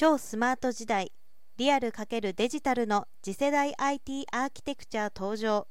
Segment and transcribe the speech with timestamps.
[0.00, 1.10] 超スマート時代
[1.56, 5.66] リアル×デジタルの次世代 IT アーキテクチャ登場。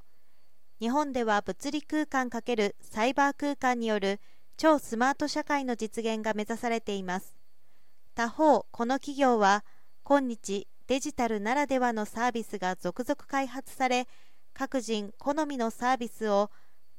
[0.82, 4.20] 日本では物理空間×サイバー空間による
[4.58, 7.38] 超スマート社会の実現が目指されています。
[8.16, 9.64] 他方この企業は
[10.04, 14.10] 今日デジタルならではのサービスが続々開発され
[14.54, 16.52] 各人好みのサービスを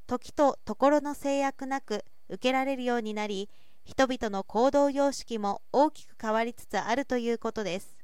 [0.07, 3.51] 時とところの制約なく受けられるようになり
[3.89, 7.97] 人々の行動様式も大きく変わりつつあるということです。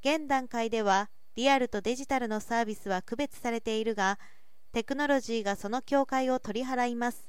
[0.00, 4.20] 現段階ではリアルとデジタルのサービスは区別されているが
[4.70, 7.26] テクノロジーがその境界を取り払います。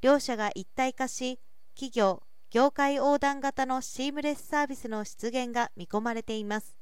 [0.00, 1.38] 両者が一体化し
[1.76, 6.76] 企業業界横断型のシームレスサービスの出現が見込まれています。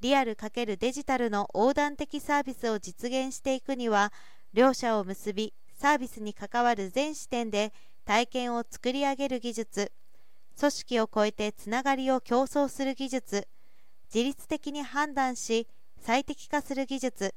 [0.00, 4.12] リアル×デジタルの横断的サービスを実現していくには
[4.52, 7.72] 両者を結びサービスに関わる全視点で
[8.04, 9.92] 体験を作り上げる技術
[10.58, 13.48] 組織を超えてつながりを競争する技術
[14.14, 15.66] 自律的に判断し
[16.00, 17.34] 最適化する技術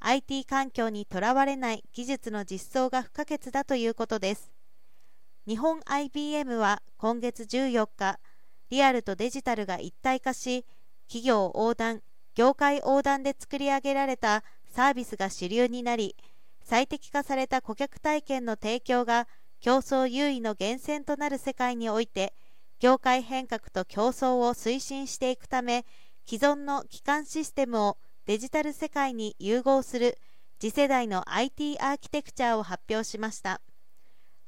[0.00, 4.52] IT 環境にとらわれない技術の実装が不可欠だということです。
[5.46, 8.20] 日本 IBM は今月14日
[8.70, 10.64] リアルとデジタルが一体化し
[11.08, 12.02] 企業横断
[12.34, 16.14] 業界横断で作り上げられたサービスが主流になり
[16.62, 19.26] 最適化された顧客体験の提供が
[19.60, 22.32] 競争優位の源泉となる世界において
[22.80, 25.84] 業界変革と競争を推進していくため
[26.26, 30.18] 既存の基幹システムをデジタル世界に融合する
[30.60, 33.60] 次世代の IT アーキテクチャを発表しました。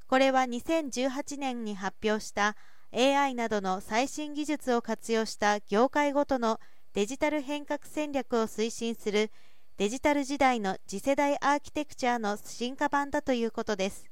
[0.06, 2.56] これは2018年に発表した
[2.92, 6.58] AI などの最新技術を活用した業界ごとの
[6.92, 9.30] デジタル変革戦略を推進する
[9.76, 14.09] デジタル時代の次世代アーキテクチャの進化版だということです。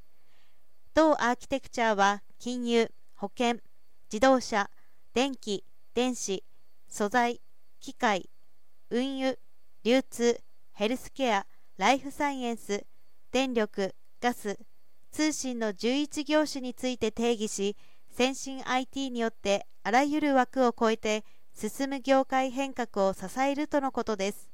[0.95, 3.61] 同アーキテクチャは金融、保険、
[4.13, 4.71] 自動車、
[5.15, 5.65] 電気、
[5.95, 6.45] 電子、
[6.89, 7.41] 素材、
[7.81, 8.29] 機械、
[8.91, 9.39] 運輸、
[9.85, 10.41] 流通、
[10.73, 12.85] ヘルスケア、ライフサイエンス、
[13.33, 14.59] 電力、ガス、
[15.11, 17.77] 通信の11業種について定義し、
[18.11, 21.25] 先進 IT によってあらゆる枠を超えて
[21.55, 24.51] 進む業界変革を支えるとのことです。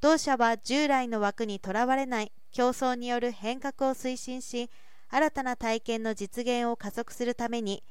[0.00, 4.68] 同社は従来の枠にとらわれない競争による変革を推進し、
[5.14, 7.84] 新たな体験の実現を加速するために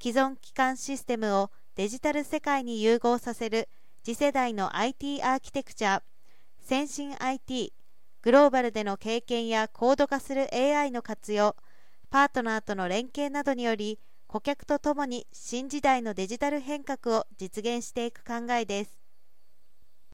[0.00, 3.68] 既存基幹システムをデジタル世界に融合させる
[4.04, 6.00] 次世代の IT アーキテクチャ
[6.60, 7.72] 先進 IT
[8.22, 11.56] グローバルでの経験や高度化する AI の活用
[12.08, 13.98] パートナーとの連携などにより
[14.28, 18.99] 顧客とともに新時代のデジタル変革を実現していく考えです。